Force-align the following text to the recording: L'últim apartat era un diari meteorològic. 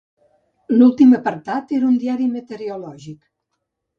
L'últim 0.77 1.11
apartat 1.17 1.75
era 1.79 1.87
un 1.91 1.99
diari 2.05 2.27
meteorològic. 2.37 3.21